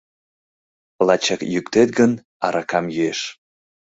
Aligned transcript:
Лачак 1.07 1.41
йӱктет 1.53 1.89
гын, 1.99 2.11
аракам 2.45 2.85
йӱэш. 2.95 3.19